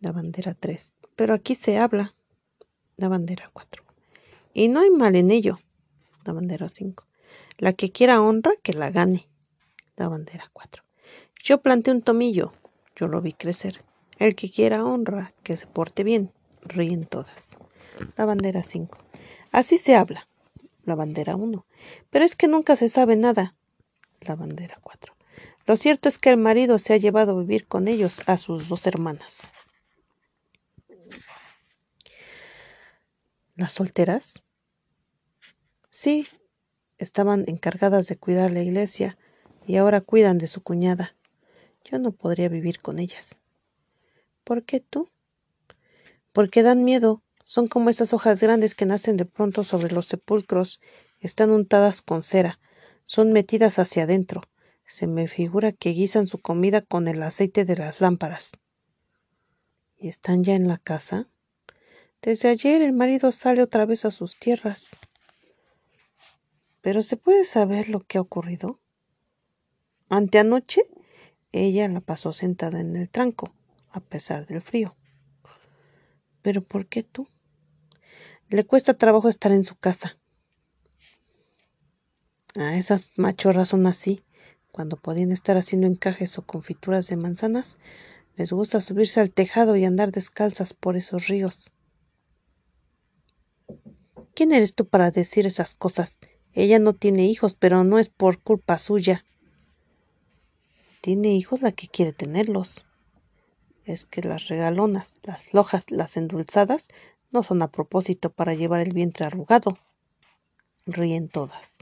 [0.00, 0.94] La bandera 3.
[1.16, 2.14] Pero aquí se habla.
[2.96, 3.84] La bandera 4.
[4.54, 5.58] Y no hay mal en ello.
[6.24, 7.11] La bandera 5.
[7.58, 9.28] La que quiera honra, que la gane.
[9.96, 10.82] La bandera 4.
[11.42, 12.52] Yo planté un tomillo.
[12.96, 13.84] Yo lo vi crecer.
[14.18, 16.32] El que quiera honra, que se porte bien.
[16.62, 17.56] Ríen todas.
[18.16, 18.98] La bandera 5.
[19.50, 20.28] Así se habla.
[20.84, 21.66] La bandera 1.
[22.10, 23.54] Pero es que nunca se sabe nada.
[24.20, 25.14] La bandera 4.
[25.66, 28.68] Lo cierto es que el marido se ha llevado a vivir con ellos a sus
[28.68, 29.52] dos hermanas.
[33.54, 34.42] ¿Las solteras?
[35.90, 36.26] Sí,
[37.02, 39.18] estaban encargadas de cuidar la iglesia
[39.66, 41.14] y ahora cuidan de su cuñada.
[41.84, 43.40] Yo no podría vivir con ellas.
[44.44, 45.10] ¿Por qué tú?
[46.32, 47.22] Porque dan miedo.
[47.44, 50.80] Son como esas hojas grandes que nacen de pronto sobre los sepulcros.
[51.20, 52.60] Están untadas con cera.
[53.04, 54.42] Son metidas hacia adentro.
[54.86, 58.52] Se me figura que guisan su comida con el aceite de las lámparas.
[59.96, 61.28] ¿Y están ya en la casa?
[62.22, 64.90] Desde ayer el marido sale otra vez a sus tierras.
[66.82, 68.80] ¿Pero se puede saber lo que ha ocurrido?
[70.10, 70.82] Anteanoche
[71.52, 73.54] ella la pasó sentada en el tranco,
[73.90, 74.96] a pesar del frío.
[76.40, 77.28] ¿Pero por qué tú?
[78.48, 80.18] Le cuesta trabajo estar en su casa.
[82.54, 84.24] Ah, esas machorras son así.
[84.72, 87.76] Cuando podían estar haciendo encajes o confituras de manzanas,
[88.36, 91.70] les gusta subirse al tejado y andar descalzas por esos ríos.
[94.34, 96.18] ¿Quién eres tú para decir esas cosas?
[96.54, 99.24] Ella no tiene hijos, pero no es por culpa suya.
[101.00, 102.84] Tiene hijos la que quiere tenerlos.
[103.84, 106.88] Es que las regalonas, las lojas, las endulzadas,
[107.30, 109.78] no son a propósito para llevar el vientre arrugado.
[110.86, 111.78] Ríen todas.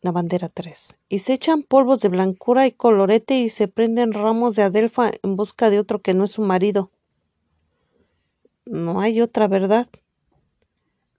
[0.00, 0.96] La bandera 3.
[1.08, 5.36] Y se echan polvos de blancura y colorete y se prenden ramos de adelfa en
[5.36, 6.90] busca de otro que no es su marido.
[8.64, 9.88] No hay otra verdad.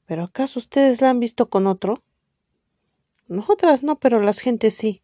[0.07, 2.01] ¿Pero acaso ustedes la han visto con otro?
[3.27, 5.01] Nosotras no, pero las gentes sí.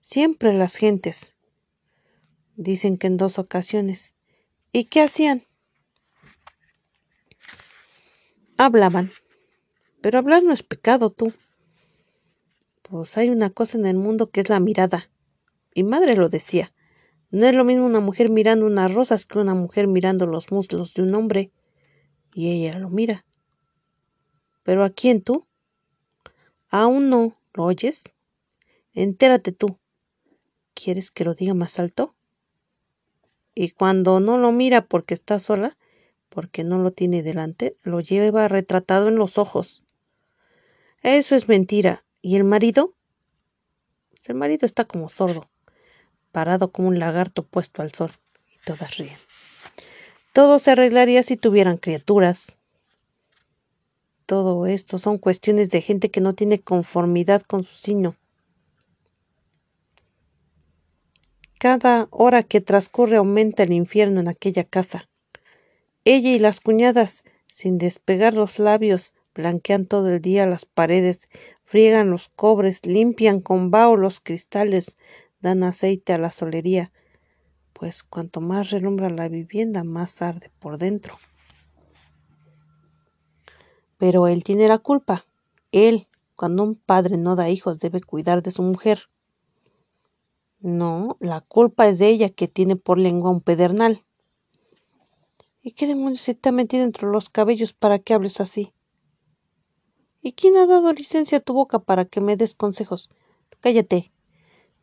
[0.00, 1.36] Siempre las gentes.
[2.56, 4.14] Dicen que en dos ocasiones.
[4.72, 5.44] ¿Y qué hacían?
[8.56, 9.12] Hablaban.
[10.00, 11.34] Pero hablar no es pecado, tú.
[12.82, 15.10] Pues hay una cosa en el mundo que es la mirada.
[15.76, 16.72] Mi madre lo decía.
[17.30, 20.94] No es lo mismo una mujer mirando unas rosas que una mujer mirando los muslos
[20.94, 21.52] de un hombre.
[22.32, 23.26] Y ella lo mira.
[24.68, 25.46] ¿Pero a quién tú?
[26.68, 28.04] Aún no, ¿lo oyes?
[28.92, 29.78] Entérate tú.
[30.74, 32.14] ¿Quieres que lo diga más alto?
[33.54, 35.78] Y cuando no lo mira porque está sola,
[36.28, 39.84] porque no lo tiene delante, lo lleva retratado en los ojos.
[41.02, 42.04] Eso es mentira.
[42.20, 42.92] ¿Y el marido?
[44.10, 45.48] Pues el marido está como sordo,
[46.30, 48.12] parado como un lagarto puesto al sol.
[48.44, 49.16] Y todas ríen.
[50.34, 52.57] Todo se arreglaría si tuvieran criaturas
[54.28, 58.14] todo esto son cuestiones de gente que no tiene conformidad con su signo.
[61.58, 65.08] Cada hora que transcurre aumenta el infierno en aquella casa.
[66.04, 71.30] Ella y las cuñadas, sin despegar los labios, blanquean todo el día las paredes,
[71.64, 74.98] friegan los cobres, limpian con vaho los cristales,
[75.40, 76.92] dan aceite a la solería,
[77.72, 81.18] pues cuanto más relumbra la vivienda, más arde por dentro.
[83.98, 85.26] Pero él tiene la culpa.
[85.72, 89.10] Él, cuando un padre no da hijos, debe cuidar de su mujer.
[90.60, 94.04] No, la culpa es de ella que tiene por lengua un pedernal.
[95.62, 98.72] ¿Y qué demonios se te ha metido entre los cabellos para que hables así?
[100.22, 103.08] ¿Y quién ha dado licencia a tu boca para que me des consejos?
[103.60, 104.12] Cállate.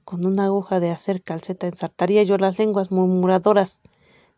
[0.03, 3.81] Con una aguja de hacer calceta ensartaría yo las lenguas murmuradoras.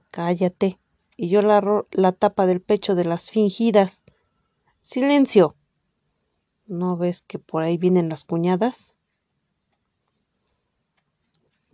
[0.09, 0.79] Cállate.
[1.15, 4.03] Y yo la, la tapa del pecho de las fingidas.
[4.89, 5.57] Silencio.
[6.65, 8.95] ¿No ves que por ahí vienen las cuñadas?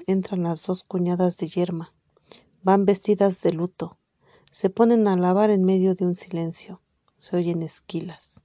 [0.07, 1.93] Entran las dos cuñadas de yerma.
[2.63, 3.99] Van vestidas de luto.
[4.49, 6.81] Se ponen a lavar en medio de un silencio.
[7.19, 8.41] Se oyen esquilas.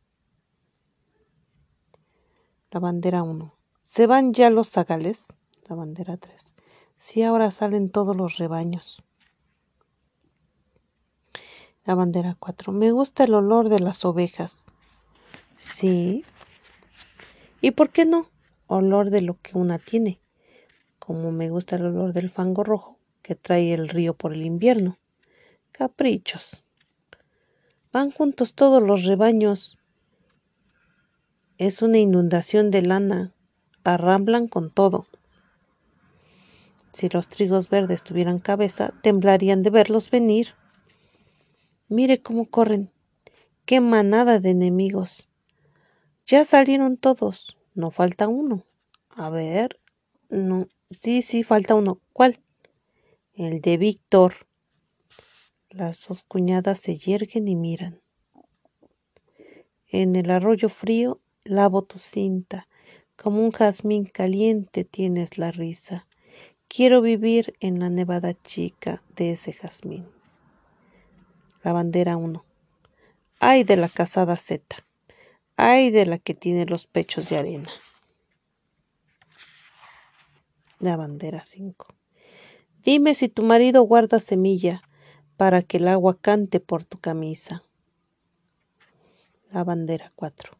[2.70, 3.54] La bandera 1.
[3.80, 5.28] ¿Se van ya los zagales?
[5.66, 6.54] La bandera 3.
[6.94, 9.02] Sí, ahora salen todos los rebaños.
[11.88, 12.70] La bandera 4.
[12.74, 14.66] Me gusta el olor de las ovejas.
[15.56, 16.22] Sí.
[17.62, 18.28] ¿Y por qué no?
[18.66, 20.20] Olor de lo que una tiene.
[20.98, 24.98] Como me gusta el olor del fango rojo que trae el río por el invierno.
[25.72, 26.62] Caprichos.
[27.90, 29.78] Van juntos todos los rebaños.
[31.56, 33.32] Es una inundación de lana.
[33.82, 35.06] Arramblan con todo.
[36.92, 40.57] Si los trigos verdes tuvieran cabeza, temblarían de verlos venir.
[41.90, 42.90] Mire cómo corren.
[43.64, 45.26] Qué manada de enemigos.
[46.26, 47.56] Ya salieron todos.
[47.74, 48.66] No falta uno.
[49.08, 49.80] A ver.
[50.28, 50.68] No.
[50.90, 52.00] Sí, sí, falta uno.
[52.12, 52.40] ¿Cuál?
[53.32, 54.34] El de Víctor.
[55.70, 58.02] Las dos cuñadas se yerguen y miran.
[59.86, 62.68] En el arroyo frío lavo tu cinta.
[63.16, 66.06] Como un jazmín caliente tienes la risa.
[66.68, 70.17] Quiero vivir en la nevada chica de ese jazmín.
[71.68, 72.46] La bandera 1.
[73.40, 74.76] Ay de la casada Z.
[75.58, 77.68] Ay de la que tiene los pechos de arena.
[80.78, 81.88] La bandera 5.
[82.82, 84.80] Dime si tu marido guarda semilla
[85.36, 87.64] para que el agua cante por tu camisa.
[89.50, 90.56] La bandera 4.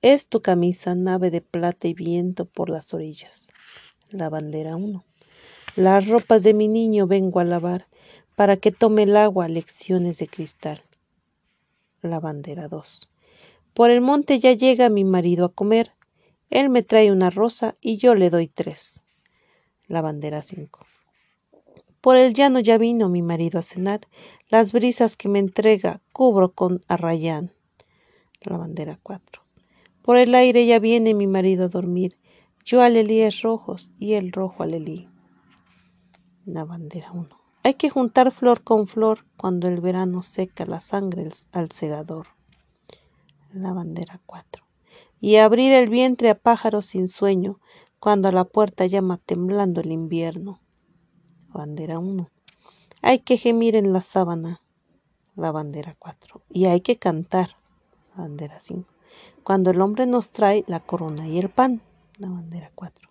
[0.00, 3.46] Es tu camisa nave de plata y viento por las orillas.
[4.08, 5.04] La bandera 1.
[5.76, 7.90] Las ropas de mi niño vengo a lavar
[8.40, 10.82] para que tome el agua lecciones de cristal.
[12.00, 13.06] La bandera 2.
[13.74, 15.92] Por el monte ya llega mi marido a comer.
[16.48, 19.02] Él me trae una rosa y yo le doy tres.
[19.88, 20.86] La bandera 5.
[22.00, 24.08] Por el llano ya vino mi marido a cenar.
[24.48, 27.52] Las brisas que me entrega cubro con arrayán.
[28.40, 29.42] La bandera 4.
[30.00, 32.16] Por el aire ya viene mi marido a dormir.
[32.64, 35.10] Yo alelíes rojos y el rojo alelí.
[36.46, 37.39] La bandera 1.
[37.62, 42.28] Hay que juntar flor con flor cuando el verano seca la sangre al segador.
[43.52, 44.64] La bandera 4.
[45.20, 47.60] Y abrir el vientre a pájaros sin sueño
[47.98, 50.58] cuando a la puerta llama temblando el invierno.
[51.48, 52.30] Bandera 1.
[53.02, 54.62] Hay que gemir en la sábana.
[55.36, 56.40] La bandera 4.
[56.48, 57.56] Y hay que cantar.
[58.16, 58.88] bandera 5.
[59.42, 61.82] Cuando el hombre nos trae la corona y el pan.
[62.16, 63.10] La bandera 4.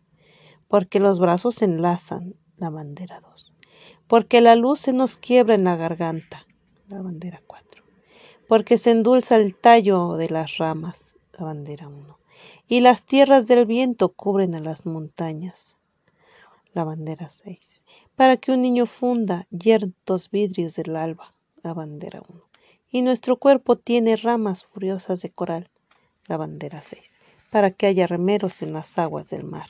[0.67, 2.33] Porque los brazos enlazan.
[2.57, 3.48] La bandera 2.
[4.09, 6.45] Porque la luz se nos quiebra en la garganta.
[6.89, 7.81] La bandera 4.
[8.49, 11.15] Porque se endulza el tallo de las ramas.
[11.37, 12.19] La bandera 1
[12.69, 15.77] y las tierras del viento cubren a las montañas.
[16.73, 17.83] La bandera 6.
[18.15, 21.33] Para que un niño funda yertos vidrios del alba.
[21.63, 22.43] La bandera 1.
[22.91, 25.69] Y nuestro cuerpo tiene ramas furiosas de coral.
[26.27, 27.17] La bandera 6.
[27.49, 29.67] Para que haya remeros en las aguas del mar.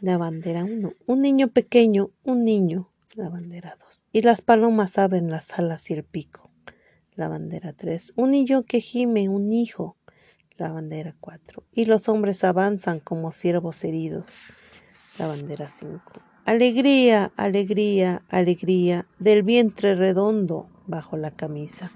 [0.00, 0.92] La bandera 1.
[1.06, 2.90] Un niño pequeño, un niño.
[3.14, 4.06] La bandera 2.
[4.12, 6.48] Y las palomas abren las alas y el pico
[7.18, 8.12] la bandera 3.
[8.14, 9.96] Un niño que gime, un hijo,
[10.56, 11.64] la bandera 4.
[11.72, 14.44] Y los hombres avanzan como siervos heridos,
[15.18, 16.00] la bandera 5.
[16.44, 21.90] Alegría, alegría, alegría del vientre redondo bajo la camisa,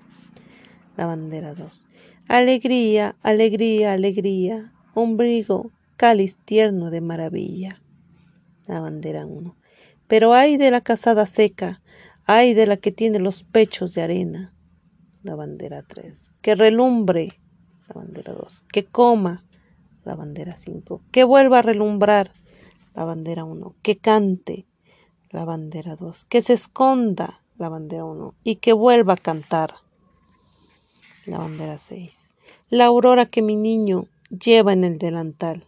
[0.97, 1.81] la bandera 2.
[2.27, 7.81] Alegría, alegría, alegría, ombligo, cáliz tierno de maravilla,
[8.67, 9.57] la bandera 1.
[10.07, 11.81] Pero hay de la casada seca,
[12.27, 14.55] hay de la que tiene los pechos de arena,
[15.23, 17.41] la bandera 3, que relumbre,
[17.89, 19.45] la bandera 2, que coma,
[20.05, 22.33] la bandera 5, que vuelva a relumbrar,
[22.95, 24.67] la bandera 1, que cante,
[25.31, 29.75] la bandera 2, que se esconda, la bandera 1, y que vuelva a cantar,
[31.27, 32.33] la bandera 6,
[32.69, 35.67] la aurora que mi niño lleva en el delantal,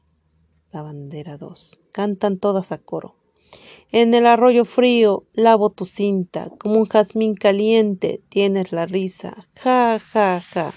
[0.74, 3.14] la bandera 2, cantan todas a coro.
[3.92, 9.46] En el arroyo frío lavo tu cinta, como un jazmín caliente tienes la risa.
[9.62, 10.72] Ja, ja, ja.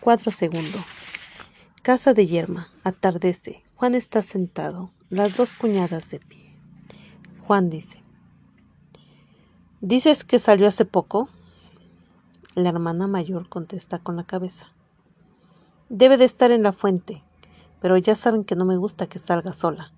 [0.00, 0.82] Cuatro segundos.
[1.82, 2.72] Casa de yerma.
[2.84, 3.64] Atardece.
[3.74, 6.54] Juan está sentado, las dos cuñadas de pie.
[7.44, 8.04] Juan dice.
[9.80, 11.28] ¿Dices que salió hace poco?
[12.54, 14.72] La hermana mayor contesta con la cabeza.
[15.92, 17.24] Debe de estar en la fuente,
[17.80, 19.92] pero ya saben que no me gusta que salga sola.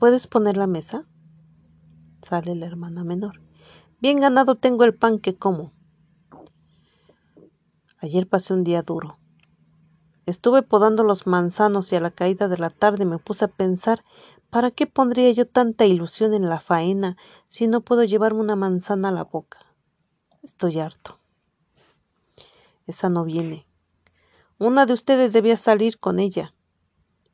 [0.00, 1.06] ¿Puedes poner la mesa?
[2.22, 3.40] Sale la hermana menor.
[4.00, 5.70] Bien ganado tengo el pan que como.
[8.00, 9.20] Ayer pasé un día duro.
[10.26, 14.04] Estuve podando los manzanos y a la caída de la tarde me puse a pensar
[14.50, 19.10] ¿para qué pondría yo tanta ilusión en la faena si no puedo llevarme una manzana
[19.10, 19.60] a la boca?
[20.42, 21.20] Estoy harto.
[22.88, 23.67] Esa no viene.
[24.58, 26.54] Una de ustedes debía salir con ella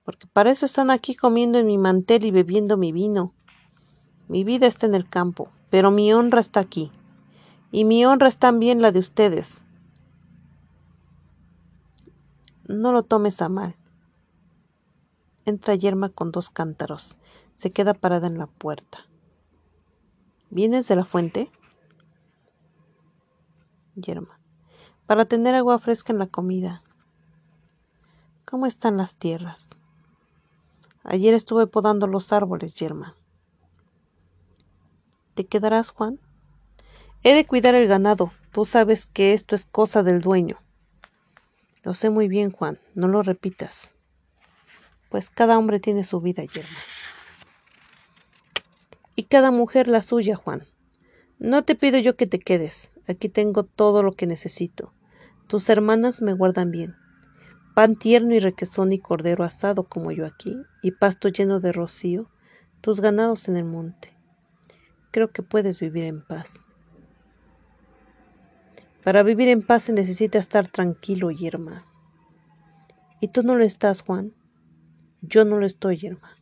[0.05, 3.35] porque para eso están aquí comiendo en mi mantel y bebiendo mi vino.
[4.29, 6.93] Mi vida está en el campo, pero mi honra está aquí,
[7.73, 9.65] y mi honra es también la de ustedes.
[12.67, 13.77] No lo tomes a mal.
[15.47, 17.19] Entra Yerma con dos cántaros.
[17.55, 19.07] Se queda parada en la puerta.
[20.49, 21.51] ¿Vienes de la fuente?
[23.97, 24.41] Yerma.
[25.07, 26.83] Para tener agua fresca en la comida.
[28.47, 29.81] ¿Cómo están las tierras?
[31.03, 33.17] Ayer estuve podando los árboles, Yerma.
[35.35, 36.21] ¿Te quedarás, Juan?
[37.23, 38.33] He de cuidar el ganado.
[38.53, 40.59] Tú sabes que esto es cosa del dueño.
[41.83, 42.79] Lo sé muy bien, Juan.
[42.95, 43.95] No lo repitas.
[45.09, 46.79] Pues cada hombre tiene su vida, Yerma.
[49.17, 50.67] Y cada mujer la suya, Juan.
[51.39, 52.93] No te pido yo que te quedes.
[53.09, 54.93] Aquí tengo todo lo que necesito.
[55.47, 57.04] Tus hermanas me guardan bien
[57.75, 62.31] pan tierno y requesón y cordero asado como yo aquí, y pasto lleno de rocío,
[62.81, 64.17] tus ganados en el monte.
[65.11, 66.67] Creo que puedes vivir en paz.
[69.03, 71.85] Para vivir en paz se necesita estar tranquilo, Yerma.
[73.21, 74.33] ¿Y tú no lo estás, Juan?
[75.21, 76.39] Yo no lo estoy, Yerma.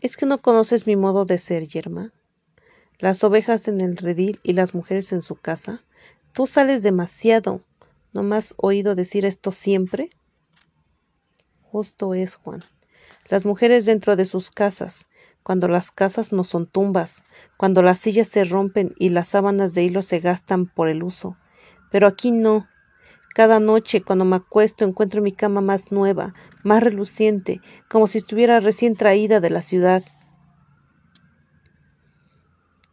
[0.00, 2.12] ¿Es que no conoces mi modo de ser, Yerma?
[2.98, 5.82] Las ovejas en el redil y las mujeres en su casa
[6.36, 7.62] Tú sales demasiado.
[8.12, 10.10] ¿No me has oído decir esto siempre?
[11.62, 12.62] Justo es, Juan.
[13.30, 15.06] Las mujeres dentro de sus casas,
[15.42, 17.24] cuando las casas no son tumbas,
[17.56, 21.38] cuando las sillas se rompen y las sábanas de hilo se gastan por el uso.
[21.90, 22.68] Pero aquí no.
[23.34, 28.60] Cada noche, cuando me acuesto, encuentro mi cama más nueva, más reluciente, como si estuviera
[28.60, 30.04] recién traída de la ciudad.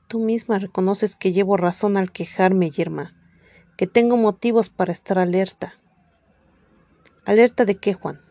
[0.07, 3.13] Tú misma reconoces que llevo razón al quejarme, Yerma,
[3.77, 5.73] que tengo motivos para estar alerta.
[7.25, 8.21] ¿Alerta de qué, Juan?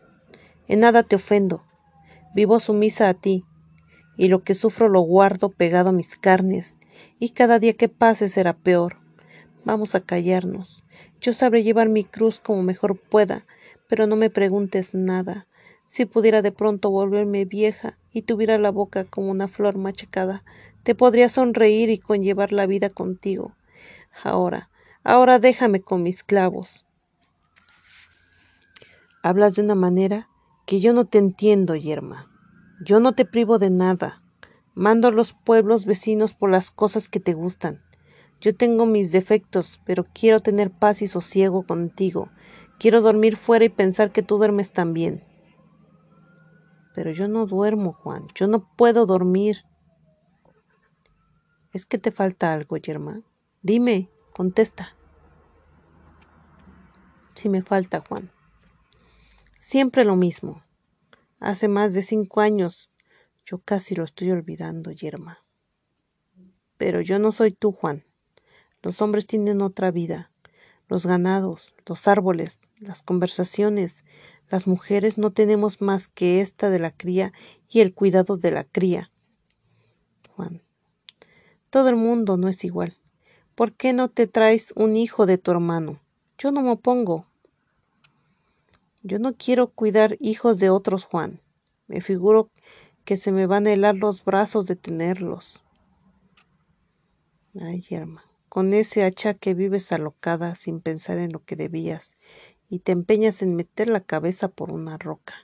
[0.67, 1.63] En nada te ofendo.
[2.35, 3.45] Vivo sumisa a ti,
[4.17, 6.77] y lo que sufro lo guardo pegado a mis carnes,
[7.19, 8.97] y cada día que pase será peor.
[9.65, 10.83] Vamos a callarnos.
[11.21, 13.45] Yo sabré llevar mi cruz como mejor pueda,
[13.87, 15.47] pero no me preguntes nada.
[15.85, 20.43] Si pudiera de pronto volverme vieja y tuviera la boca como una flor machacada,
[20.83, 23.55] te podría sonreír y conllevar la vida contigo.
[24.23, 24.69] Ahora,
[25.03, 26.85] ahora déjame con mis clavos.
[29.21, 30.29] Hablas de una manera
[30.65, 32.29] que yo no te entiendo, yerma.
[32.81, 34.21] Yo no te privo de nada.
[34.75, 37.81] Mando a los pueblos vecinos por las cosas que te gustan.
[38.41, 42.29] Yo tengo mis defectos, pero quiero tener paz y sosiego contigo.
[42.79, 45.23] Quiero dormir fuera y pensar que tú duermes también.
[46.93, 48.27] Pero yo no duermo, Juan.
[48.35, 49.63] Yo no puedo dormir.
[51.71, 53.21] ¿Es que te falta algo, Yerma?
[53.61, 54.95] Dime, contesta.
[57.35, 58.31] Si me falta, Juan.
[59.57, 60.63] Siempre lo mismo.
[61.39, 62.89] Hace más de cinco años.
[63.45, 65.43] Yo casi lo estoy olvidando, Yerma.
[66.77, 68.03] Pero yo no soy tú, Juan.
[68.81, 70.31] Los hombres tienen otra vida.
[70.87, 74.03] Los ganados, los árboles, las conversaciones,
[74.49, 77.33] las mujeres no tenemos más que esta de la cría
[77.69, 79.11] y el cuidado de la cría.
[80.35, 80.61] Juan.
[81.69, 82.97] Todo el mundo no es igual.
[83.55, 85.99] ¿Por qué no te traes un hijo de tu hermano?
[86.39, 87.27] Yo no me opongo.
[89.03, 91.39] Yo no quiero cuidar hijos de otros, Juan.
[91.87, 92.49] Me figuro
[93.05, 95.61] que se me van a helar los brazos de tenerlos.
[97.61, 102.17] Ay, Yerma, con ese achaque vives alocada sin pensar en lo que debías
[102.69, 105.35] y te empeñas en meter la cabeza por una roca.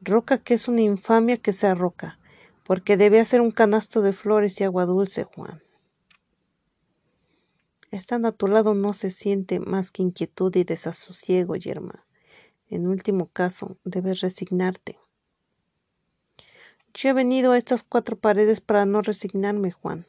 [0.00, 2.18] Roca que es una infamia que sea roca,
[2.64, 5.62] porque debe hacer un canasto de flores y agua dulce, Juan.
[7.94, 12.04] Estando a tu lado no se siente más que inquietud y desasosiego, yerma.
[12.68, 14.98] En último caso, debes resignarte.
[16.92, 20.08] Yo he venido a estas cuatro paredes para no resignarme, Juan.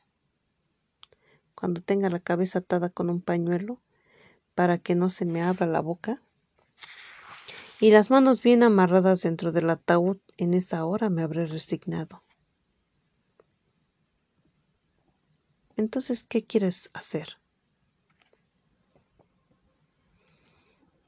[1.53, 3.79] Cuando tenga la cabeza atada con un pañuelo,
[4.55, 6.23] para que no se me abra la boca,
[7.79, 12.23] y las manos bien amarradas dentro del ataúd, en esa hora me habré resignado.
[15.75, 17.37] Entonces, ¿qué quieres hacer?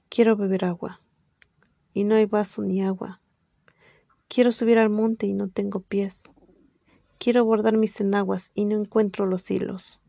[0.10, 1.02] Quiero beber agua,
[1.94, 3.22] y no hay vaso ni agua.
[4.28, 6.32] Quiero subir al monte y no tengo pies.
[7.20, 10.00] Quiero bordar mis enaguas y no encuentro los hilos.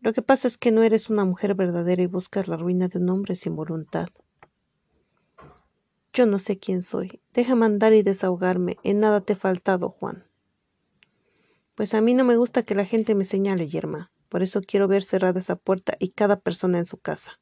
[0.00, 2.98] Lo que pasa es que no eres una mujer verdadera y buscas la ruina de
[2.98, 4.08] un hombre sin voluntad.
[6.12, 7.22] Yo no sé quién soy.
[7.32, 8.78] Déjame andar y desahogarme.
[8.82, 10.26] En nada te he faltado, Juan.
[11.74, 14.10] Pues a mí no me gusta que la gente me señale, yerma.
[14.32, 17.41] Por eso quiero ver cerrada esa puerta y cada persona en su casa.